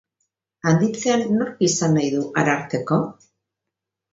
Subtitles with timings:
[0.69, 2.99] Handitzean, nork izan nahi du Ararteko?